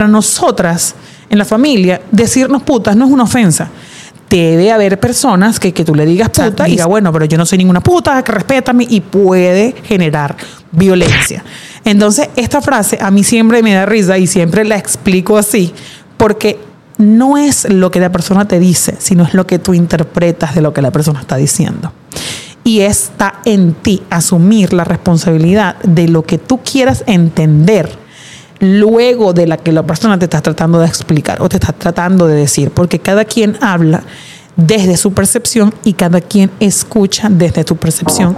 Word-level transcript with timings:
para 0.00 0.10
nosotras 0.10 0.94
en 1.28 1.36
la 1.36 1.44
familia, 1.44 2.00
decirnos 2.10 2.62
putas 2.62 2.96
no 2.96 3.04
es 3.04 3.10
una 3.10 3.24
ofensa. 3.24 3.68
Debe 4.30 4.72
haber 4.72 4.98
personas 4.98 5.60
que, 5.60 5.74
que 5.74 5.84
tú 5.84 5.94
le 5.94 6.06
digas 6.06 6.30
puta 6.30 6.66
y 6.66 6.70
diga, 6.70 6.86
bueno, 6.86 7.12
pero 7.12 7.26
yo 7.26 7.36
no 7.36 7.44
soy 7.44 7.58
ninguna 7.58 7.82
puta, 7.82 8.22
que 8.22 8.32
respétame 8.32 8.86
y 8.88 9.02
puede 9.02 9.74
generar 9.84 10.38
violencia. 10.72 11.44
Entonces, 11.84 12.30
esta 12.34 12.62
frase 12.62 12.96
a 12.98 13.10
mí 13.10 13.22
siempre 13.24 13.62
me 13.62 13.74
da 13.74 13.84
risa 13.84 14.16
y 14.16 14.26
siempre 14.26 14.64
la 14.64 14.78
explico 14.78 15.36
así, 15.36 15.70
porque 16.16 16.58
no 16.96 17.36
es 17.36 17.68
lo 17.68 17.90
que 17.90 18.00
la 18.00 18.10
persona 18.10 18.48
te 18.48 18.58
dice, 18.58 18.96
sino 18.98 19.24
es 19.24 19.34
lo 19.34 19.46
que 19.46 19.58
tú 19.58 19.74
interpretas 19.74 20.54
de 20.54 20.62
lo 20.62 20.72
que 20.72 20.80
la 20.80 20.92
persona 20.92 21.20
está 21.20 21.36
diciendo. 21.36 21.92
Y 22.64 22.80
está 22.80 23.42
en 23.44 23.74
ti 23.74 24.02
asumir 24.08 24.72
la 24.72 24.84
responsabilidad 24.84 25.76
de 25.82 26.08
lo 26.08 26.22
que 26.22 26.38
tú 26.38 26.60
quieras 26.64 27.04
entender 27.06 28.00
luego 28.60 29.32
de 29.32 29.46
la 29.46 29.56
que 29.56 29.72
la 29.72 29.82
persona 29.82 30.18
te 30.18 30.26
está 30.26 30.40
tratando 30.40 30.78
de 30.78 30.86
explicar 30.86 31.42
o 31.42 31.48
te 31.48 31.56
está 31.56 31.72
tratando 31.72 32.26
de 32.26 32.36
decir, 32.36 32.70
porque 32.70 32.98
cada 32.98 33.24
quien 33.24 33.56
habla 33.60 34.02
desde 34.54 34.96
su 34.96 35.12
percepción 35.12 35.74
y 35.84 35.94
cada 35.94 36.20
quien 36.20 36.50
escucha 36.60 37.28
desde 37.30 37.64
tu 37.64 37.76
percepción. 37.76 38.36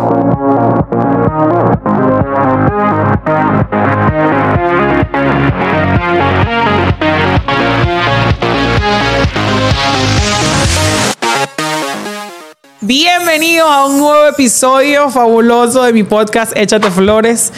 Bienvenido 12.84 13.66
a 13.68 13.86
un 13.86 13.98
nuevo 13.98 14.26
episodio 14.26 15.08
fabuloso 15.08 15.84
de 15.84 15.92
mi 15.92 16.02
podcast 16.02 16.52
Échate 16.56 16.90
Flores. 16.90 17.52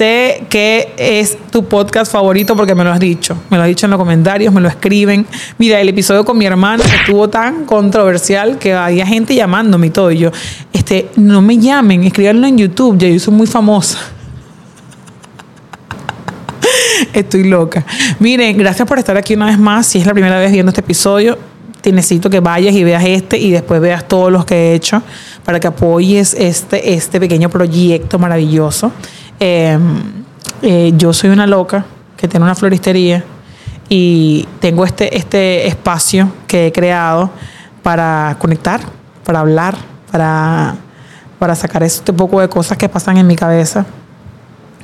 Sé 0.00 0.44
que 0.48 0.94
es 0.96 1.36
tu 1.50 1.66
podcast 1.66 2.10
favorito 2.10 2.56
porque 2.56 2.74
me 2.74 2.82
lo 2.84 2.90
has 2.90 2.98
dicho. 2.98 3.36
Me 3.50 3.58
lo 3.58 3.64
has 3.64 3.68
dicho 3.68 3.84
en 3.84 3.90
los 3.90 3.98
comentarios, 3.98 4.50
me 4.50 4.62
lo 4.62 4.68
escriben. 4.68 5.26
Mira, 5.58 5.78
el 5.78 5.90
episodio 5.90 6.24
con 6.24 6.38
mi 6.38 6.46
hermana 6.46 6.82
estuvo 6.82 7.28
tan 7.28 7.66
controversial 7.66 8.56
que 8.56 8.72
había 8.72 9.04
gente 9.04 9.34
llamándome 9.34 9.88
y 9.88 9.90
todo. 9.90 10.10
Y 10.10 10.16
yo, 10.16 10.30
este, 10.72 11.10
no 11.16 11.42
me 11.42 11.58
llamen, 11.58 12.04
escríbanlo 12.04 12.46
en 12.46 12.56
YouTube. 12.56 12.96
Ya 12.96 13.08
yo 13.08 13.20
soy 13.20 13.34
muy 13.34 13.46
famosa. 13.46 13.98
Estoy 17.12 17.44
loca. 17.44 17.84
Miren, 18.20 18.56
gracias 18.56 18.88
por 18.88 18.98
estar 18.98 19.18
aquí 19.18 19.34
una 19.34 19.48
vez 19.48 19.58
más. 19.58 19.86
Si 19.86 19.98
es 19.98 20.06
la 20.06 20.14
primera 20.14 20.38
vez 20.38 20.50
viendo 20.50 20.70
este 20.70 20.80
episodio, 20.80 21.36
te 21.82 21.92
necesito 21.92 22.30
que 22.30 22.40
vayas 22.40 22.74
y 22.74 22.84
veas 22.84 23.04
este 23.06 23.36
y 23.36 23.50
después 23.50 23.82
veas 23.82 24.08
todos 24.08 24.32
los 24.32 24.46
que 24.46 24.54
he 24.54 24.74
hecho 24.74 25.02
para 25.44 25.60
que 25.60 25.66
apoyes 25.66 26.32
este, 26.32 26.94
este 26.94 27.20
pequeño 27.20 27.50
proyecto 27.50 28.18
maravilloso. 28.18 28.92
Em, 29.42 30.02
eh, 30.60 30.92
yo 30.96 31.14
soy 31.14 31.30
una 31.30 31.46
loca 31.46 31.86
que 32.14 32.28
tiene 32.28 32.44
una 32.44 32.54
floristería 32.54 33.24
y 33.88 34.46
tengo 34.60 34.84
este, 34.84 35.16
este 35.16 35.66
espacio 35.66 36.30
que 36.46 36.66
he 36.66 36.72
creado 36.72 37.30
para 37.82 38.36
conectar, 38.38 38.82
para 39.24 39.40
hablar, 39.40 39.76
para, 40.12 40.76
para 41.38 41.54
sacar 41.54 41.82
este 41.82 42.12
poco 42.12 42.40
de 42.42 42.50
cosas 42.50 42.76
que 42.76 42.90
pasan 42.90 43.16
en 43.16 43.26
mi 43.26 43.34
cabeza 43.34 43.86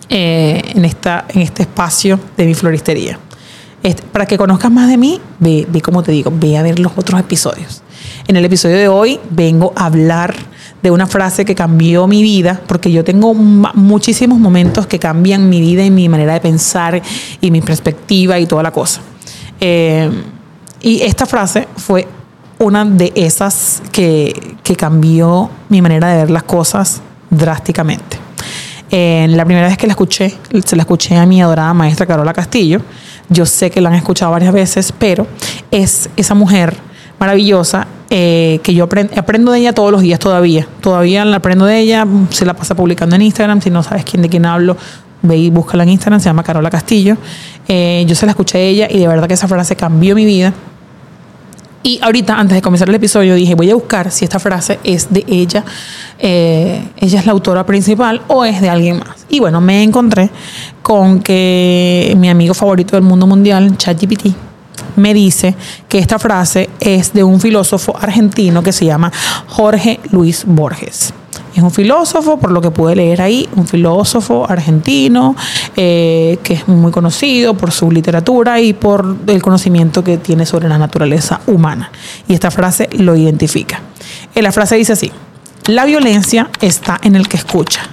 eh, 0.08 0.62
en, 0.74 0.86
esta, 0.86 1.26
en 1.28 1.42
este 1.42 1.64
espacio 1.64 2.18
de 2.38 2.46
mi 2.46 2.54
floristería. 2.54 3.18
Este, 3.82 4.02
para 4.04 4.24
que 4.24 4.38
conozcas 4.38 4.72
más 4.72 4.88
de 4.88 4.96
mí, 4.96 5.20
ve, 5.38 5.66
ve 5.68 5.82
como 5.82 6.02
te 6.02 6.12
digo, 6.12 6.32
ve 6.34 6.56
a 6.56 6.62
ver 6.62 6.78
los 6.78 6.92
otros 6.96 7.20
episodios. 7.20 7.82
En 8.26 8.36
el 8.36 8.44
episodio 8.46 8.76
de 8.76 8.88
hoy 8.88 9.20
vengo 9.28 9.74
a 9.76 9.84
hablar 9.84 10.34
de 10.86 10.92
una 10.92 11.08
frase 11.08 11.44
que 11.44 11.56
cambió 11.56 12.06
mi 12.06 12.22
vida, 12.22 12.60
porque 12.64 12.92
yo 12.92 13.02
tengo 13.02 13.34
muchísimos 13.34 14.38
momentos 14.38 14.86
que 14.86 15.00
cambian 15.00 15.48
mi 15.48 15.60
vida 15.60 15.84
y 15.84 15.90
mi 15.90 16.08
manera 16.08 16.34
de 16.34 16.40
pensar 16.40 17.02
y 17.40 17.50
mi 17.50 17.60
perspectiva 17.60 18.38
y 18.38 18.46
toda 18.46 18.62
la 18.62 18.70
cosa. 18.70 19.00
Eh, 19.58 20.08
y 20.80 21.02
esta 21.02 21.26
frase 21.26 21.66
fue 21.76 22.06
una 22.60 22.84
de 22.84 23.12
esas 23.16 23.82
que, 23.90 24.54
que, 24.62 24.76
cambió 24.76 25.50
mi 25.70 25.82
manera 25.82 26.06
de 26.10 26.18
ver 26.18 26.30
las 26.30 26.44
cosas 26.44 27.02
drásticamente. 27.30 28.18
Eh, 28.88 29.26
la 29.30 29.44
primera 29.44 29.66
vez 29.66 29.76
que 29.76 29.88
la 29.88 29.94
escuché, 29.94 30.38
se 30.64 30.76
la 30.76 30.82
escuché 30.82 31.16
a 31.16 31.26
mi 31.26 31.42
adorada 31.42 31.74
maestra 31.74 32.06
Carola 32.06 32.32
Castillo, 32.32 32.80
yo 33.28 33.44
sé 33.44 33.72
que 33.72 33.80
la 33.80 33.88
han 33.88 33.96
escuchado 33.96 34.30
varias 34.30 34.52
veces, 34.52 34.92
pero 34.96 35.26
es 35.72 36.08
esa 36.16 36.36
mujer 36.36 36.76
maravillosa 37.18 37.88
eh, 38.10 38.60
que 38.62 38.74
yo 38.74 38.84
aprendo, 38.84 39.52
de 39.52 39.58
ella 39.58 39.72
todos 39.72 39.90
los 39.90 40.00
días 40.00 40.20
todavía. 40.20 40.66
Todavía 40.80 41.24
la 41.24 41.38
aprendo 41.38 41.64
de 41.66 41.78
ella, 41.78 42.06
se 42.30 42.44
la 42.44 42.54
pasa 42.54 42.74
publicando 42.74 43.16
en 43.16 43.22
Instagram. 43.22 43.60
Si 43.60 43.70
no 43.70 43.82
sabes 43.82 44.04
quién 44.04 44.22
de 44.22 44.28
quién 44.28 44.46
hablo, 44.46 44.76
ve 45.22 45.36
y 45.36 45.50
búscala 45.50 45.82
en 45.82 45.90
Instagram, 45.90 46.20
se 46.20 46.26
llama 46.26 46.42
Carola 46.42 46.70
Castillo. 46.70 47.16
Eh, 47.68 48.04
yo 48.06 48.14
se 48.14 48.26
la 48.26 48.32
escuché 48.32 48.58
a 48.58 48.60
ella 48.60 48.88
y 48.90 48.98
de 48.98 49.08
verdad 49.08 49.26
que 49.26 49.34
esa 49.34 49.48
frase 49.48 49.76
cambió 49.76 50.14
mi 50.14 50.24
vida. 50.24 50.52
Y 51.82 52.00
ahorita, 52.02 52.36
antes 52.36 52.56
de 52.56 52.62
comenzar 52.62 52.88
el 52.88 52.96
episodio, 52.96 53.36
dije, 53.36 53.54
voy 53.54 53.70
a 53.70 53.74
buscar 53.74 54.10
si 54.10 54.24
esta 54.24 54.40
frase 54.40 54.80
es 54.82 55.12
de 55.12 55.24
ella, 55.28 55.64
eh, 56.18 56.82
ella 56.96 57.20
es 57.20 57.26
la 57.26 57.32
autora 57.32 57.64
principal 57.64 58.22
o 58.26 58.44
es 58.44 58.60
de 58.60 58.68
alguien 58.68 58.98
más. 58.98 59.24
Y 59.28 59.38
bueno, 59.38 59.60
me 59.60 59.84
encontré 59.84 60.30
con 60.82 61.20
que 61.20 62.12
mi 62.18 62.28
amigo 62.28 62.54
favorito 62.54 62.96
del 62.96 63.04
mundo 63.04 63.28
mundial, 63.28 63.76
ChatGPT, 63.76 64.34
me 64.96 65.14
dice 65.14 65.54
que 65.88 65.98
esta 65.98 66.18
frase 66.18 66.68
es 66.80 67.12
de 67.12 67.24
un 67.24 67.40
filósofo 67.40 67.96
argentino 67.98 68.62
que 68.62 68.72
se 68.72 68.84
llama 68.84 69.12
Jorge 69.48 70.00
Luis 70.10 70.44
Borges. 70.46 71.12
Es 71.54 71.62
un 71.62 71.70
filósofo, 71.70 72.38
por 72.38 72.50
lo 72.50 72.60
que 72.60 72.70
pude 72.70 72.94
leer 72.94 73.22
ahí, 73.22 73.48
un 73.56 73.66
filósofo 73.66 74.46
argentino 74.48 75.34
eh, 75.74 76.38
que 76.42 76.54
es 76.54 76.68
muy 76.68 76.92
conocido 76.92 77.54
por 77.54 77.72
su 77.72 77.90
literatura 77.90 78.60
y 78.60 78.74
por 78.74 79.16
el 79.26 79.40
conocimiento 79.40 80.04
que 80.04 80.18
tiene 80.18 80.44
sobre 80.44 80.68
la 80.68 80.76
naturaleza 80.76 81.40
humana. 81.46 81.90
Y 82.28 82.34
esta 82.34 82.50
frase 82.50 82.90
lo 82.98 83.16
identifica. 83.16 83.80
Eh, 84.34 84.42
la 84.42 84.52
frase 84.52 84.76
dice 84.76 84.92
así, 84.92 85.10
la 85.66 85.86
violencia 85.86 86.50
está 86.60 86.98
en 87.02 87.16
el 87.16 87.26
que 87.26 87.38
escucha, 87.38 87.88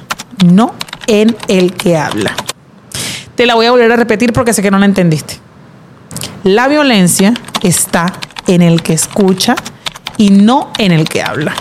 no 0.46 0.74
en 1.08 1.36
el 1.48 1.74
que 1.74 1.98
habla. 1.98 2.36
Te 3.36 3.46
la 3.46 3.56
voy 3.56 3.66
a 3.66 3.72
volver 3.72 3.92
a 3.92 3.96
repetir 3.96 4.34
porque 4.34 4.54
sé 4.54 4.62
que 4.62 4.72
no 4.72 4.78
la 4.78 4.86
entendiste. 4.86 5.40
La 6.44 6.68
violencia 6.68 7.34
está 7.62 8.12
en 8.48 8.62
el 8.62 8.84
que 8.84 8.92
escucha 8.92 9.56
y 10.18 10.30
no 10.30 10.72
en 10.78 10.92
el 10.92 11.08
que 11.08 11.22
habla. 11.22 11.54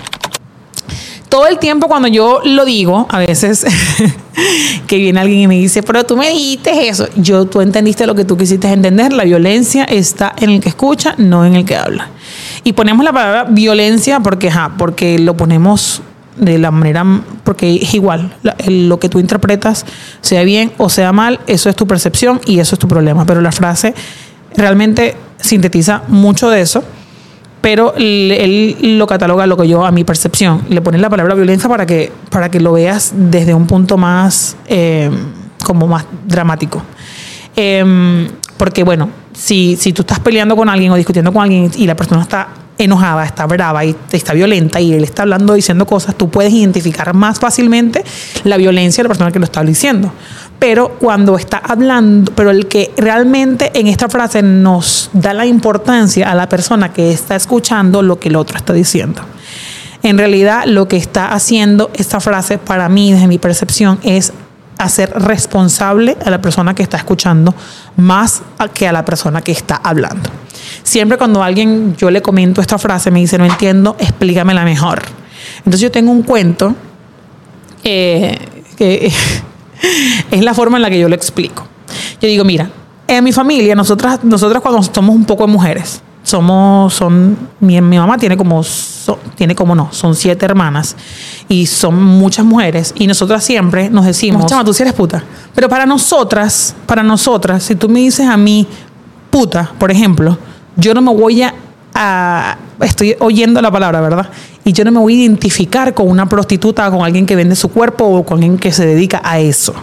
Todo 1.29 1.47
el 1.47 1.61
tiempo 1.61 1.87
cuando 1.87 2.09
yo 2.09 2.41
lo 2.45 2.65
digo, 2.65 3.07
a 3.09 3.21
veces 3.21 3.65
que 4.89 4.97
viene 4.97 5.21
alguien 5.21 5.39
y 5.39 5.47
me 5.47 5.55
dice, 5.55 5.85
pero 5.85 6.03
tú 6.03 6.17
me 6.17 6.31
dijiste 6.31 6.89
eso, 6.89 7.07
yo 7.15 7.47
tú 7.47 7.61
entendiste 7.61 8.09
lo 8.09 8.17
que 8.17 8.25
tú 8.25 8.37
quisiste 8.37 8.73
entender, 8.73 9.13
la 9.13 9.23
violencia 9.23 9.85
está 9.85 10.35
en 10.37 10.51
el 10.51 10.61
que 10.61 10.71
escucha, 10.71 11.15
no 11.17 11.47
en 11.47 11.55
el 11.55 11.65
que 11.65 11.77
habla. 11.77 12.09
Y 12.65 12.73
ponemos 12.73 13.05
la 13.05 13.13
palabra 13.13 13.45
violencia 13.45 14.19
porque, 14.19 14.51
ja, 14.51 14.73
porque 14.77 15.21
lo 15.21 15.37
ponemos 15.37 16.03
de 16.37 16.59
la 16.59 16.73
manera, 16.73 17.05
porque 17.45 17.77
es 17.77 17.95
igual, 17.95 18.35
lo 18.67 18.99
que 18.99 19.09
tú 19.09 19.21
interpretas, 19.21 19.87
sea 20.23 20.43
bien 20.43 20.73
o 20.77 20.89
sea 20.89 21.13
mal, 21.13 21.39
eso 21.47 21.71
es 21.71 21.77
tu 21.77 21.87
percepción 21.87 22.41
y 22.47 22.59
eso 22.59 22.75
es 22.75 22.79
tu 22.79 22.89
problema, 22.89 23.25
pero 23.27 23.41
la 23.41 23.53
frase 23.53 23.95
realmente 24.57 25.17
sintetiza 25.41 26.03
mucho 26.09 26.51
de 26.51 26.61
eso 26.61 26.85
pero 27.63 27.95
él, 27.97 28.99
lo 28.99 29.07
cataloga 29.07 29.47
lo 29.47 29.57
que 29.57 29.69
yo, 29.69 29.87
a 29.87 29.93
mi 29.93 30.03
percepción, 30.05 30.63
le 30.69 30.83
pone 30.83 30.99
la 30.99 31.09
palabra 31.09 31.35
violencia 31.35 31.69
para 31.69 31.87
que, 31.87 32.13
para 32.29 32.51
que 32.51 32.61
lo 32.61 32.73
veas 32.73 33.13
desde 33.15 33.55
un 33.55 33.69
punto 33.69 33.97
más, 33.97 34.57
eh, 34.67 35.09
como 35.65 35.87
más 35.87 36.05
dramático. 36.27 36.83
Em, 37.55 38.29
porque 38.57 38.83
bueno, 38.83 39.11
si, 39.33 39.77
si 39.77 39.93
tú 39.93 40.03
estás 40.03 40.19
peleando 40.19 40.57
con 40.57 40.69
alguien 40.69 40.91
o 40.91 40.97
discutiendo 40.97 41.33
con 41.33 41.43
alguien 41.43 41.71
y 41.77 41.87
la 41.87 41.95
persona 41.95 42.23
está 42.23 42.49
enojada, 42.85 43.25
está 43.25 43.47
brava 43.47 43.85
y 43.85 43.97
está 44.11 44.33
violenta 44.33 44.81
y 44.81 44.93
él 44.93 45.05
está 45.05 45.23
hablando, 45.23 45.55
diciendo 45.55 45.87
cosas, 45.87 46.15
tú 46.15 46.31
puedes 46.31 46.53
identificar 46.53 47.15
más 47.15 47.39
fácilmente 47.39 48.05
la 48.45 48.57
violencia 48.57 49.03
de 49.03 49.05
la 49.05 49.09
persona 49.09 49.33
que 49.33 49.39
lo 49.39 49.45
está 49.45 49.63
diciendo 49.63 50.13
pero 50.63 50.91
cuando 51.01 51.37
está 51.37 51.57
hablando, 51.57 52.31
pero 52.37 52.53
el 52.53 52.69
que 52.69 52.93
realmente 52.97 53.73
en 53.75 53.89
esta 53.89 54.09
frase 54.09 54.45
nos 54.45 55.11
da 55.13 55.35
la 55.35 55.45
importancia 55.45 56.31
a 56.31 56.37
la 56.37 56.49
persona 56.49 56.93
que 56.93 57.11
está 57.11 57.35
escuchando 57.35 58.01
lo 58.01 58.21
que 58.21 58.29
el 58.29 58.37
otro 58.37 58.59
está 58.59 58.73
diciendo. 58.73 59.23
En 60.05 60.19
realidad 60.19 60.67
lo 60.67 60.87
que 60.87 60.97
está 60.97 61.33
haciendo 61.33 61.91
esta 61.95 62.21
frase 62.21 62.59
para 62.59 62.89
mí, 62.89 63.13
desde 63.13 63.27
mi 63.27 63.39
percepción, 63.39 63.99
es 64.05 64.33
hacer 64.79 65.11
responsable 65.11 66.17
a 66.25 66.31
la 66.31 66.41
persona 66.41 66.75
que 66.75 66.83
está 66.83 66.97
escuchando 66.97 67.55
más 67.97 68.43
que 68.75 68.89
a 68.89 68.93
la 68.93 69.05
persona 69.05 69.43
que 69.43 69.53
está 69.53 69.77
hablando. 69.77 70.31
Siempre 70.83 71.19
cuando 71.19 71.43
alguien 71.43 71.97
yo 71.97 72.11
le 72.11 72.23
comento 72.23 72.61
esta 72.61 72.79
frase 72.79 73.11
me 73.11 73.21
dice 73.21 73.39
no 73.39 73.45
entiendo, 73.45 73.97
explícamela 73.99 74.65
mejor. 74.65 75.03
Entonces 75.59 75.81
yo 75.81 75.91
tengo 75.91 76.11
un 76.11 76.23
cuento 76.23 76.75
eh, 77.85 78.39
que 78.77 79.13
es 80.31 80.43
la 80.43 80.55
forma 80.55 80.79
en 80.79 80.83
la 80.83 80.91
que 80.91 80.99
yo 80.99 81.09
lo 81.09 81.15
explico. 81.15 81.67
Yo 82.21 82.29
digo, 82.29 82.45
mira, 82.45 82.71
en 83.09 83.25
mi 83.25 83.33
familia, 83.33 83.75
nosotras, 83.75 84.23
nosotras 84.23 84.63
cuando 84.63 84.83
somos 84.83 85.15
un 85.15 85.25
poco 85.25 85.47
mujeres, 85.47 86.01
somos, 86.23 86.95
son, 86.95 87.37
mi, 87.61 87.81
mi 87.81 87.99
mamá 87.99 88.17
tiene 88.17 88.37
como, 88.37 88.63
tiene 89.35 89.55
como 89.55 89.75
no, 89.75 89.89
son 89.93 90.15
siete 90.15 90.45
hermanas 90.45 90.97
y 91.49 91.67
son 91.67 92.03
muchas 92.03 92.45
mujeres 92.45 92.93
y 92.97 93.07
nosotras 93.07 93.43
siempre 93.45 93.91
nos 93.91 94.05
decimos, 94.07 94.47
chama, 94.47 94.65
tú 94.65 94.73
sí 94.73 94.83
eres 94.83 94.95
puta. 94.95 95.23
Pero 95.55 95.69
para 95.69 95.85
nosotras, 95.87 96.75
para 96.87 97.03
nosotras, 97.03 97.63
si 97.65 97.75
tú 97.75 97.89
me 97.89 98.01
dices 98.01 98.27
a 98.29 98.37
mí 98.37 98.67
puta, 99.31 99.73
por 99.79 99.91
ejemplo, 99.91 100.39
yo 100.77 100.95
no 100.95 101.03
me 101.03 101.13
voy 101.13 101.43
a, 101.43 101.55
a- 101.95 102.57
estoy 102.81 103.17
oyendo 103.19 103.61
la 103.61 103.71
palabra, 103.71 104.01
¿verdad? 104.01 104.31
Y 104.65 104.73
yo 104.73 104.85
no 104.85 104.93
me 104.93 105.01
voy 105.01 105.15
a 105.15 105.23
identificar 105.25 105.93
con 105.93 106.09
una 106.09 106.29
prostituta, 106.29 106.89
con 106.91 107.03
alguien 107.05 107.27
que 107.27 107.35
vende 107.35 107.57
su 107.57 107.69
cuerpo 107.69 108.05
o 108.05 108.25
con 108.25 108.35
alguien 108.39 108.59
que 108.59 108.71
se 108.73 108.87
dedica 108.87 109.21
a 109.25 109.41
eso. 109.41 109.75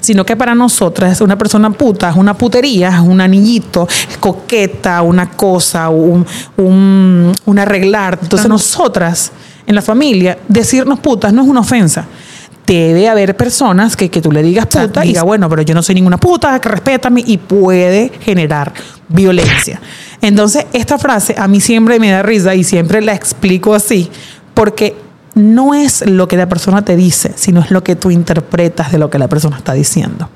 Sino 0.00 0.24
que 0.24 0.36
para 0.36 0.54
nosotras 0.54 1.20
una 1.20 1.36
persona 1.36 1.70
puta 1.70 2.10
es 2.10 2.16
una 2.16 2.34
putería, 2.34 2.88
es 2.88 3.00
un 3.00 3.20
anillito, 3.20 3.88
es 4.08 4.16
coqueta, 4.18 5.02
una 5.02 5.30
cosa, 5.30 5.88
un, 5.88 6.24
un, 6.56 7.32
un 7.44 7.58
arreglar. 7.58 8.18
Entonces 8.22 8.48
nosotras 8.48 9.32
en 9.68 9.74
la 9.74 9.82
familia, 9.82 10.38
decirnos 10.48 10.98
putas 10.98 11.30
no 11.32 11.42
es 11.42 11.48
una 11.48 11.60
ofensa. 11.60 12.06
Debe 12.66 13.08
haber 13.08 13.36
personas 13.36 13.96
que, 13.96 14.10
que 14.10 14.20
tú 14.20 14.32
le 14.32 14.42
digas 14.42 14.66
sea, 14.70 14.86
puta 14.86 15.04
y 15.04 15.08
diga, 15.08 15.22
bueno, 15.22 15.48
pero 15.48 15.62
yo 15.62 15.74
no 15.74 15.82
soy 15.82 15.94
ninguna 15.94 16.18
puta, 16.18 16.58
que 16.58 16.68
respétame 16.68 17.22
y 17.26 17.36
puede 17.36 18.10
generar 18.20 18.72
violencia. 19.08 19.80
Entonces, 20.22 20.66
esta 20.72 20.98
frase 20.98 21.34
a 21.36 21.48
mí 21.48 21.60
siempre 21.60 21.98
me 21.98 22.10
da 22.10 22.22
risa 22.22 22.54
y 22.54 22.64
siempre 22.64 23.02
la 23.02 23.14
explico 23.14 23.74
así, 23.74 24.10
porque 24.54 24.96
no 25.34 25.74
es 25.74 26.06
lo 26.06 26.28
que 26.28 26.36
la 26.36 26.48
persona 26.48 26.84
te 26.84 26.96
dice, 26.96 27.32
sino 27.36 27.60
es 27.60 27.70
lo 27.70 27.84
que 27.84 27.96
tú 27.96 28.10
interpretas 28.10 28.92
de 28.92 28.98
lo 28.98 29.10
que 29.10 29.18
la 29.18 29.28
persona 29.28 29.56
está 29.56 29.72
diciendo. 29.72 30.28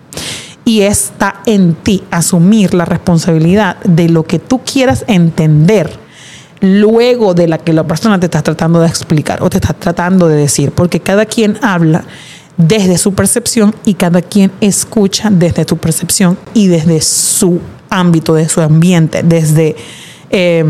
Y 0.64 0.82
está 0.82 1.42
en 1.46 1.74
ti 1.74 2.04
asumir 2.10 2.72
la 2.74 2.84
responsabilidad 2.84 3.78
de 3.82 4.08
lo 4.08 4.24
que 4.24 4.38
tú 4.38 4.60
quieras 4.64 5.04
entender 5.08 5.98
luego 6.60 7.34
de 7.34 7.48
la 7.48 7.58
que 7.58 7.72
la 7.72 7.84
persona 7.84 8.20
te 8.20 8.26
está 8.26 8.40
tratando 8.42 8.80
de 8.80 8.86
explicar 8.86 9.42
o 9.42 9.50
te 9.50 9.58
está 9.58 9.74
tratando 9.74 10.28
de 10.28 10.36
decir, 10.36 10.70
porque 10.70 11.00
cada 11.00 11.26
quien 11.26 11.58
habla 11.60 12.04
desde 12.56 12.98
su 12.98 13.14
percepción 13.14 13.74
y 13.84 13.94
cada 13.94 14.22
quien 14.22 14.52
escucha 14.60 15.28
desde 15.30 15.64
tu 15.64 15.76
percepción 15.76 16.38
y 16.54 16.68
desde 16.68 17.00
su 17.00 17.60
ámbito, 17.90 18.34
de 18.34 18.48
su 18.48 18.60
ambiente, 18.60 19.22
desde, 19.24 19.74
eh, 20.30 20.64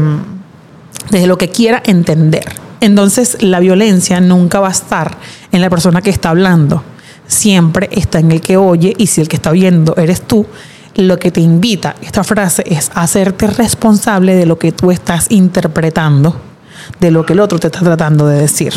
desde 1.11 1.27
lo 1.27 1.37
que 1.37 1.49
quiera 1.49 1.83
entender. 1.85 2.45
Entonces 2.83 3.37
la 3.41 3.61
violencia 3.61 4.21
nunca 4.21 4.59
va 4.59 4.67
a 4.67 4.73
estar 4.73 5.17
en 5.53 5.61
la 5.61 5.71
persona 5.71 6.03
que 6.03 6.11
está 6.11 6.31
hablando, 6.31 6.83
siempre 7.29 7.89
está 7.93 8.19
en 8.19 8.33
el 8.33 8.41
que 8.41 8.57
oye 8.57 8.93
y 8.99 9.07
si 9.07 9.21
el 9.21 9.29
que 9.29 9.37
está 9.37 9.51
oyendo 9.51 9.95
eres 9.97 10.23
tú, 10.23 10.45
lo 10.97 11.17
que 11.17 11.31
te 11.31 11.41
invita 11.41 11.95
esta 12.03 12.25
frase 12.25 12.65
es 12.67 12.91
hacerte 12.95 13.47
responsable 13.47 14.35
de 14.35 14.47
lo 14.47 14.59
que 14.59 14.73
tú 14.73 14.91
estás 14.91 15.29
interpretando, 15.31 16.35
de 16.99 17.13
lo 17.13 17.25
que 17.25 17.35
el 17.35 17.41
otro 17.41 17.61
te 17.61 17.69
está 17.69 17.79
tratando 17.79 18.27
de 18.27 18.41
decir. 18.41 18.73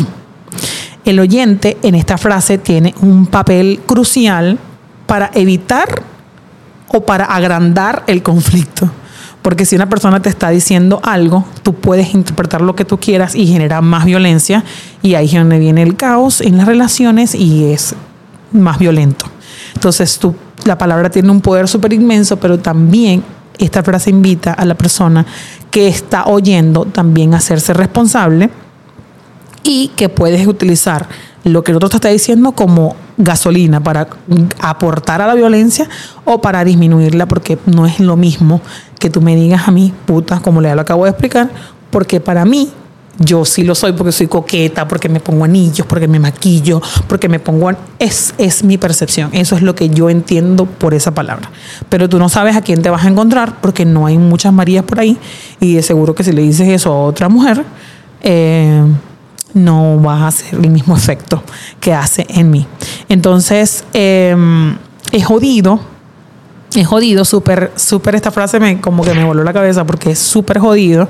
El 1.04 1.20
oyente 1.20 1.80
en 1.82 1.96
esta 1.96 2.20
frase 2.20 2.60
tiene 2.60 2.94
un 3.02 3.26
papel 3.26 3.82
crucial 3.88 4.60
para 5.08 5.32
evitar 5.34 6.04
o 6.90 7.02
para 7.02 7.26
agrandar 7.26 8.04
el 8.06 8.22
conflicto. 8.22 8.88
Porque 9.46 9.64
si 9.64 9.76
una 9.76 9.88
persona 9.88 10.24
te 10.24 10.30
está 10.30 10.50
diciendo 10.50 11.00
algo, 11.04 11.46
tú 11.62 11.76
puedes 11.76 12.16
interpretar 12.16 12.62
lo 12.62 12.76
que 12.76 12.84
tú 12.84 13.00
quieras 13.00 13.36
y 13.36 13.46
generar 13.46 13.84
más 13.84 14.04
violencia. 14.04 14.64
Y 15.04 15.14
ahí 15.14 15.28
es 15.28 15.34
donde 15.36 15.60
viene 15.60 15.84
el 15.84 15.96
caos 15.96 16.42
en 16.42 16.58
las 16.58 16.66
relaciones 16.66 17.36
y 17.36 17.66
es 17.72 17.94
más 18.52 18.80
violento. 18.80 19.28
Entonces 19.76 20.20
la 20.64 20.80
palabra 20.80 21.12
tiene 21.12 21.30
un 21.30 21.42
poder 21.42 21.68
súper 21.68 21.94
inmenso, 21.94 22.38
pero 22.38 22.58
también 22.58 23.24
esta 23.60 23.84
frase 23.84 24.10
invita 24.10 24.52
a 24.52 24.66
la 24.66 24.74
persona 24.74 25.24
que 25.70 25.90
está 25.90 26.26
oyendo 26.26 26.86
también 26.86 27.36
a 27.36 27.38
hacerse 27.38 27.72
responsable 27.76 28.50
y 29.62 29.90
que 29.90 30.10
puedes 30.10 30.48
utilizar 30.48 31.08
lo 31.44 31.64
que 31.64 31.70
el 31.70 31.78
otro 31.78 31.90
te 31.90 31.98
está 31.98 32.10
diciendo 32.10 32.54
como 32.54 32.96
gasolina 33.18 33.82
para 33.82 34.08
aportar 34.60 35.22
a 35.22 35.28
la 35.28 35.36
violencia 35.36 35.88
o 36.26 36.42
para 36.42 36.66
disminuirla, 36.66 37.28
porque 37.28 37.60
no 37.68 37.86
es 37.86 38.00
lo 38.00 38.18
mismo 38.18 38.62
que 39.00 39.10
tú 39.10 39.22
me 39.22 39.36
digas 39.36 39.68
a 39.68 39.72
mí, 39.72 39.94
puta, 40.06 40.40
como 40.40 40.62
le 40.62 40.74
lo 40.74 40.82
acabo 40.82 41.06
de 41.06 41.12
explicar, 41.12 41.50
porque 41.90 42.20
para 42.20 42.46
mí 42.46 42.72
yo 43.20 43.46
sí 43.46 43.64
lo 43.64 43.76
soy 43.76 43.94
porque 43.94 44.12
soy 44.12 44.28
coqueta, 44.28 44.88
porque 44.88 45.10
me 45.10 45.20
pongo 45.20 45.46
anillos, 45.46 45.88
porque 45.88 46.08
me 46.08 46.20
maquillo, 46.20 46.82
porque 47.08 47.30
me 47.30 47.40
pongo... 47.40 47.72
Es, 48.00 48.34
es 48.38 48.64
mi 48.64 48.78
percepción, 48.78 49.30
eso 49.34 49.56
es 49.56 49.62
lo 49.62 49.76
que 49.76 49.90
yo 49.90 50.10
entiendo 50.10 50.66
por 50.66 50.94
esa 50.94 51.14
palabra. 51.14 51.50
Pero 51.90 52.10
tú 52.10 52.20
no 52.20 52.30
sabes 52.30 52.56
a 52.56 52.62
quién 52.62 52.82
te 52.82 52.90
vas 52.90 53.06
a 53.06 53.08
encontrar 53.08 53.62
porque 53.62 53.86
no 53.86 54.06
hay 54.06 54.18
muchas 54.18 54.54
Marías 54.54 54.84
por 54.84 55.00
ahí 55.00 55.18
y 55.60 55.76
de 55.76 55.82
seguro 55.82 56.14
que 56.14 56.24
si 56.24 56.32
le 56.32 56.42
dices 56.42 56.68
eso 56.68 56.92
a 56.92 57.04
otra 57.04 57.30
mujer, 57.30 57.64
eh, 58.22 58.84
no 59.54 59.98
vas 60.00 60.22
a 60.22 60.28
hacer 60.28 60.60
el 60.60 60.70
mismo 60.70 60.96
efecto 60.98 61.42
que 61.80 61.94
hace 61.94 62.26
en 62.30 62.52
mí. 62.52 62.68
Entonces, 63.08 63.86
eh, 63.94 64.36
es 65.12 65.26
jodido, 65.26 65.80
es 66.74 66.88
jodido, 66.88 67.26
súper, 67.26 67.72
súper, 67.76 68.16
esta 68.16 68.32
frase 68.32 68.60
me, 68.60 68.82
como 68.82 69.04
que 69.04 69.14
me 69.14 69.24
voló 69.24 69.44
la 69.44 69.54
cabeza 69.54 69.86
porque 69.86 70.12
es 70.12 70.20
súper 70.20 70.60
jodido. 70.60 71.08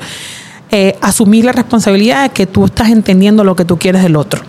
eh, 0.71 0.97
asumir 1.01 1.45
la 1.45 1.51
responsabilidad 1.51 2.23
de 2.23 2.29
que 2.29 2.47
tú 2.47 2.65
estás 2.65 2.89
entendiendo 2.89 3.43
lo 3.43 3.55
que 3.55 3.65
tú 3.65 3.77
quieres 3.77 4.03
del 4.03 4.15
otro. 4.15 4.41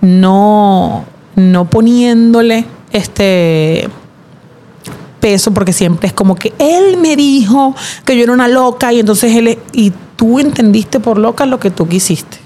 No, 0.00 1.04
no 1.36 1.64
poniéndole 1.70 2.64
este 2.92 3.88
peso 5.20 5.52
porque 5.52 5.72
siempre 5.72 6.08
es 6.08 6.12
como 6.12 6.34
que 6.36 6.52
él 6.58 6.96
me 6.98 7.16
dijo 7.16 7.74
que 8.04 8.16
yo 8.16 8.24
era 8.24 8.32
una 8.32 8.48
loca 8.48 8.92
y 8.92 9.00
entonces 9.00 9.34
él 9.34 9.58
y 9.72 9.92
tú 10.16 10.38
entendiste 10.38 11.00
por 11.00 11.18
loca 11.18 11.46
lo 11.46 11.60
que 11.60 11.70
tú 11.70 11.88
quisiste. 11.88 12.38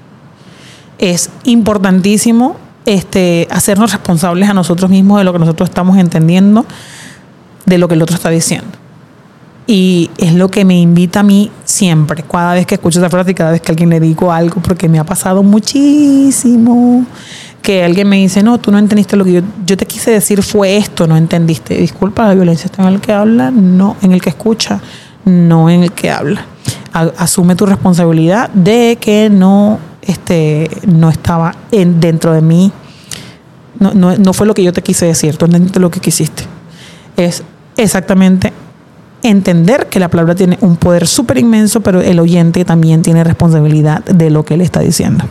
Es 0.99 1.31
importantísimo 1.45 2.57
este, 2.87 3.49
hacernos 3.51 3.93
responsables 3.93 4.49
a 4.49 4.55
nosotros 4.55 4.91
mismos 4.91 5.19
de 5.19 5.25
lo 5.25 5.33
que 5.33 5.39
nosotros 5.39 5.69
estamos 5.69 5.97
entendiendo, 5.99 6.67
de 7.71 7.79
lo 7.79 7.89
que 7.89 7.95
el 7.95 8.03
otro 8.03 8.17
está 8.17 8.29
diciendo. 8.29 8.69
Y 9.67 10.11
es 10.19 10.35
lo 10.35 10.49
que 10.49 10.65
me 10.65 10.81
invita 10.81 11.21
a 11.21 11.23
mí 11.23 11.51
siempre, 11.65 12.25
cada 12.25 12.55
vez 12.55 12.67
que 12.67 12.75
escucho 12.75 12.99
esa 12.99 13.09
frase 13.09 13.31
y 13.31 13.35
cada 13.35 13.53
vez 13.53 13.61
que 13.61 13.71
alguien 13.71 13.89
le 13.89 14.01
digo 14.01 14.33
algo, 14.33 14.61
porque 14.61 14.89
me 14.89 14.99
ha 14.99 15.05
pasado 15.05 15.45
muchísimo, 15.45 17.07
que 17.63 17.85
alguien 17.85 18.09
me 18.09 18.17
dice, 18.17 18.43
no, 18.43 18.59
tú 18.59 18.73
no 18.73 18.79
entendiste 18.79 19.17
lo 19.17 19.25
que 19.25 19.35
yo, 19.35 19.43
yo 19.65 19.77
te 19.77 19.87
quise 19.87 20.11
decir, 20.11 20.43
fue 20.43 20.77
esto, 20.77 21.07
no 21.07 21.17
entendiste. 21.17 21.77
Disculpa, 21.77 22.27
la 22.27 22.35
violencia 22.35 22.67
está 22.67 22.83
en 22.83 22.95
el 22.95 23.01
que 23.01 23.13
habla, 23.13 23.53
no 23.53 23.97
en 24.03 24.11
el 24.11 24.21
que 24.21 24.31
escucha, 24.31 24.81
no 25.25 25.71
en 25.71 25.85
el 25.85 25.93
que 25.93 26.11
habla. 26.11 26.45
Asume 26.93 27.55
tu 27.55 27.65
responsabilidad 27.65 28.51
de 28.51 28.99
que 29.01 29.31
no, 29.31 29.79
este, 30.03 30.69
no 30.85 31.11
estaba 31.11 31.55
en, 31.71 32.01
dentro 32.01 32.33
de 32.33 32.41
mí, 32.41 32.73
no, 33.79 33.95
no, 33.95 34.17
no 34.17 34.33
fue 34.33 34.49
lo 34.49 34.55
que 34.55 34.65
yo 34.65 34.73
te 34.73 34.83
quise 34.83 35.07
decir, 35.07 35.37
tú 35.37 35.45
entendiste 35.45 35.79
lo 35.79 35.93
que 35.93 36.01
quisiste. 36.01 36.43
Es 37.17 37.45
exactamente 37.83 38.53
entender 39.23 39.89
que 39.89 40.01
la 40.01 40.09
palabra 40.09 40.35
tiene 40.35 40.59
un 40.61 40.77
poder 40.77 41.07
súper 41.07 41.39
inmenso, 41.39 41.81
pero 41.81 42.01
el 42.01 42.19
oyente 42.21 42.65
también 42.65 43.03
tiene 43.03 43.25
responsabilidad 43.25 44.05
de 44.05 44.31
lo 44.31 44.45
que 44.45 44.55
él 44.55 44.61
está 44.61 44.81
diciendo. 44.81 45.25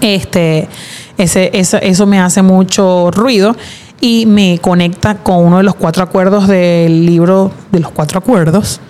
Este, 0.00 0.68
ese, 1.16 1.50
eso, 1.52 1.76
eso 1.78 2.06
me 2.06 2.20
hace 2.20 2.42
mucho 2.42 3.10
ruido 3.10 3.56
y 4.00 4.26
me 4.26 4.58
conecta 4.60 5.16
con 5.16 5.44
uno 5.44 5.58
de 5.58 5.64
los 5.64 5.74
cuatro 5.74 6.02
acuerdos 6.02 6.46
del 6.46 7.04
libro 7.04 7.50
de 7.72 7.80
los 7.80 7.90
cuatro 7.90 8.18
acuerdos, 8.18 8.80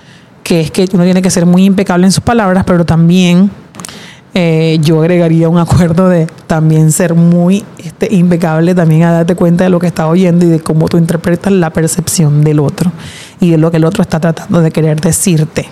que 0.42 0.60
es 0.60 0.70
que 0.70 0.86
uno 0.92 1.04
tiene 1.04 1.22
que 1.22 1.30
ser 1.30 1.46
muy 1.46 1.64
impecable 1.64 2.06
en 2.06 2.12
sus 2.12 2.22
palabras, 2.22 2.64
pero 2.66 2.84
también 2.84 3.50
eh, 4.34 4.78
yo 4.82 5.00
agregaría 5.00 5.48
un 5.48 5.58
acuerdo 5.58 6.08
de 6.08 6.26
también 6.46 6.92
ser 6.92 7.14
muy 7.14 7.64
este, 7.78 8.14
impecable, 8.14 8.74
también 8.74 9.04
a 9.04 9.12
darte 9.12 9.34
cuenta 9.34 9.64
de 9.64 9.70
lo 9.70 9.78
que 9.78 9.86
estás 9.86 10.06
oyendo 10.06 10.44
y 10.44 10.48
de 10.48 10.60
cómo 10.60 10.88
tú 10.88 10.96
interpretas 10.96 11.52
la 11.52 11.70
percepción 11.70 12.44
del 12.44 12.60
otro 12.60 12.92
y 13.40 13.50
de 13.50 13.58
lo 13.58 13.70
que 13.70 13.78
el 13.78 13.84
otro 13.84 14.02
está 14.02 14.20
tratando 14.20 14.60
de 14.60 14.70
querer 14.70 15.00
decirte, 15.00 15.66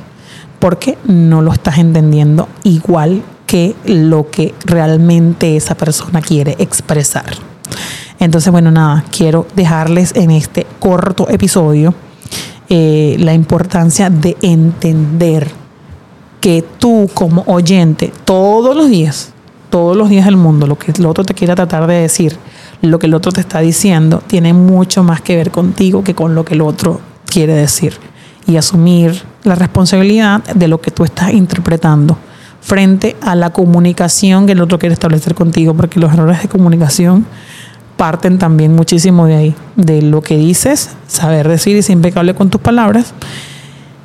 porque 0.58 0.98
no 1.04 1.42
lo 1.42 1.52
estás 1.52 1.78
entendiendo 1.78 2.48
igual 2.62 3.22
que 3.46 3.74
lo 3.84 4.30
que 4.30 4.54
realmente 4.64 5.56
esa 5.56 5.76
persona 5.76 6.20
quiere 6.20 6.56
expresar. 6.58 7.36
Entonces, 8.18 8.50
bueno, 8.50 8.70
nada, 8.70 9.04
quiero 9.10 9.46
dejarles 9.54 10.16
en 10.16 10.30
este 10.30 10.66
corto 10.80 11.28
episodio 11.28 11.94
eh, 12.68 13.16
la 13.20 13.34
importancia 13.34 14.10
de 14.10 14.36
entender 14.42 15.48
que 16.40 16.64
tú 16.78 17.08
como 17.14 17.42
oyente 17.46 18.12
todos 18.24 18.76
los 18.76 18.88
días, 18.88 19.32
todos 19.70 19.96
los 19.96 20.08
días 20.08 20.26
del 20.26 20.36
mundo, 20.36 20.66
lo 20.66 20.78
que 20.78 20.92
el 20.92 21.06
otro 21.06 21.24
te 21.24 21.34
quiera 21.34 21.54
tratar 21.54 21.86
de 21.86 21.94
decir, 21.94 22.38
lo 22.82 22.98
que 22.98 23.06
el 23.06 23.14
otro 23.14 23.32
te 23.32 23.40
está 23.40 23.60
diciendo, 23.60 24.22
tiene 24.26 24.52
mucho 24.52 25.02
más 25.02 25.20
que 25.20 25.36
ver 25.36 25.50
contigo 25.50 26.04
que 26.04 26.14
con 26.14 26.34
lo 26.34 26.44
que 26.44 26.54
el 26.54 26.60
otro 26.60 27.00
quiere 27.26 27.54
decir. 27.54 27.94
Y 28.46 28.56
asumir 28.56 29.22
la 29.42 29.56
responsabilidad 29.56 30.42
de 30.54 30.68
lo 30.68 30.80
que 30.80 30.92
tú 30.92 31.04
estás 31.04 31.32
interpretando 31.32 32.16
frente 32.60 33.16
a 33.20 33.34
la 33.34 33.50
comunicación 33.50 34.46
que 34.46 34.52
el 34.52 34.60
otro 34.60 34.78
quiere 34.78 34.92
establecer 34.92 35.34
contigo, 35.34 35.74
porque 35.74 36.00
los 36.00 36.12
errores 36.12 36.42
de 36.42 36.48
comunicación 36.48 37.26
parten 37.96 38.38
también 38.38 38.74
muchísimo 38.74 39.26
de 39.26 39.34
ahí, 39.34 39.54
de 39.74 40.02
lo 40.02 40.22
que 40.22 40.36
dices, 40.36 40.90
saber 41.06 41.48
decir 41.48 41.76
y 41.76 41.82
ser 41.82 41.94
impecable 41.94 42.34
con 42.34 42.50
tus 42.50 42.60
palabras 42.60 43.14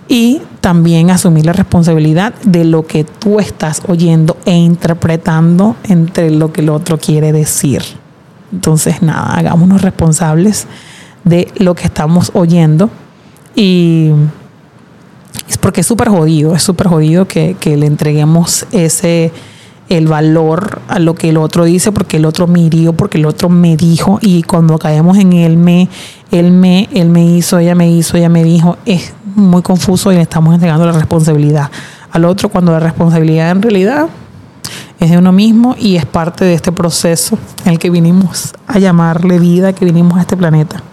y 0.08 0.42
también 0.62 1.10
asumir 1.10 1.46
la 1.46 1.54
responsabilidad 1.54 2.34
de 2.44 2.64
lo 2.64 2.86
que 2.86 3.04
tú 3.04 3.40
estás 3.40 3.82
oyendo 3.88 4.38
e 4.46 4.56
interpretando 4.56 5.76
entre 5.84 6.30
lo 6.30 6.54
que 6.54 6.62
el 6.62 6.70
otro 6.70 7.00
quiere 7.00 7.32
decir. 7.34 7.82
Entonces, 8.54 9.02
nada, 9.02 9.36
hagámonos 9.36 9.82
responsables 9.82 10.68
de 11.24 11.52
lo 11.58 11.76
que 11.76 11.86
estamos 11.86 12.32
oyendo 12.34 12.90
y 13.56 14.12
Porque 15.60 15.82
es 15.82 15.88
súper 15.88 16.10
jodido, 16.10 16.56
es 16.56 16.64
súper 16.64 16.88
jodido 16.88 17.28
que, 17.28 17.56
que 17.60 17.76
le 17.78 17.86
entreguemos 17.86 18.66
ese 18.72 19.32
el 19.90 20.08
valor 20.08 20.82
a 20.88 21.00
lo 21.00 21.16
que 21.16 21.30
el 21.30 21.38
otro 21.38 21.66
dice, 21.66 21.92
porque 21.92 22.16
el 22.16 22.26
otro 22.26 22.48
me 22.48 22.62
hirió, 22.62 22.94
porque 22.94 23.18
el 23.18 23.26
otro 23.26 23.50
me 23.50 23.76
dijo, 23.76 24.20
y 24.22 24.42
cuando 24.44 24.78
caemos 24.80 25.18
en 25.18 25.34
él 25.34 25.58
me, 25.58 25.90
él 26.32 26.52
me, 26.52 26.88
él 26.94 27.10
me 27.10 27.26
hizo, 27.26 27.60
ella 27.60 27.76
me 27.76 27.92
hizo, 27.92 28.16
ella 28.16 28.30
me 28.30 28.42
dijo, 28.42 28.78
es 28.86 29.14
muy 29.36 29.62
confuso 29.62 30.12
y 30.12 30.16
le 30.16 30.22
estamos 30.22 30.54
entregando 30.54 30.86
la 30.86 30.92
responsabilidad 30.92 31.70
al 32.12 32.26
otro 32.26 32.50
cuando 32.50 32.72
la 32.72 32.80
responsabilidad 32.80 33.52
en 33.52 33.62
realidad 33.62 34.08
es 35.00 35.10
de 35.10 35.18
uno 35.18 35.32
mismo 35.32 35.76
y 35.80 35.96
es 35.96 36.06
parte 36.06 36.46
de 36.46 36.54
este 36.54 36.72
proceso 36.72 37.38
en 37.66 37.74
el 37.74 37.80
que 37.80 37.90
vinimos 37.90 38.54
a 38.68 38.80
llamarle 38.80 39.40
vida, 39.40 39.74
que 39.74 39.86
vinimos 39.86 40.18
a 40.18 40.22
este 40.22 40.38
planeta. 40.38 40.84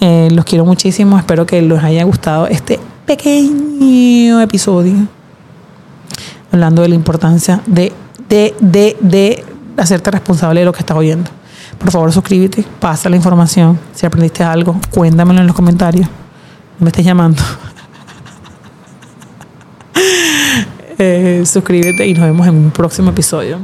Eh, 0.00 0.28
los 0.32 0.44
quiero 0.44 0.64
muchísimo, 0.64 1.18
espero 1.18 1.46
que 1.46 1.60
les 1.62 1.82
haya 1.82 2.02
gustado 2.04 2.46
este 2.46 2.80
pequeño 3.06 4.40
episodio 4.40 4.94
hablando 6.50 6.82
de 6.82 6.88
la 6.88 6.94
importancia 6.94 7.60
de 7.66 7.92
de, 8.30 8.54
de, 8.60 8.96
de 9.00 9.44
hacerte 9.76 10.10
responsable 10.10 10.60
de 10.60 10.66
lo 10.66 10.72
que 10.72 10.80
estás 10.80 10.96
oyendo. 10.96 11.28
Por 11.78 11.90
favor, 11.90 12.12
suscríbete, 12.12 12.64
pasa 12.78 13.10
la 13.10 13.16
información. 13.16 13.78
Si 13.92 14.06
aprendiste 14.06 14.44
algo, 14.44 14.76
cuéntamelo 14.90 15.40
en 15.40 15.46
los 15.46 15.56
comentarios. 15.56 16.08
Me 16.80 16.88
estés 16.88 17.04
llamando. 17.04 17.42
eh, 20.98 21.42
suscríbete 21.44 22.06
y 22.06 22.14
nos 22.14 22.24
vemos 22.24 22.46
en 22.46 22.54
un 22.54 22.70
próximo 22.70 23.10
episodio. 23.10 23.58